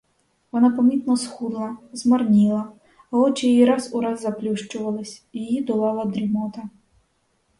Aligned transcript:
Вона 0.51 0.69
помітно 0.69 1.17
схудла, 1.17 1.77
змарніла, 1.93 2.71
а 3.11 3.17
очі 3.17 3.47
її 3.47 3.65
раз 3.65 3.93
у 3.95 4.01
раз 4.01 4.21
заплющувались: 4.21 5.25
її 5.33 5.61
долала 5.63 6.05
дрімота. 6.05 6.69